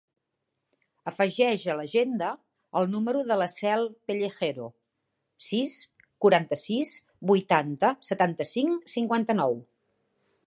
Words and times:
Afegeix 1.09 1.65
a 1.71 1.75
l'agenda 1.79 2.29
el 2.81 2.87
número 2.93 3.21
de 3.31 3.37
la 3.41 3.47
Cel 3.55 3.85
Pellejero: 4.11 4.69
sis, 5.49 5.75
quaranta-sis, 6.25 6.95
vuitanta, 7.33 7.93
setanta-cinc, 8.09 8.89
cinquanta-nou. 8.97 9.59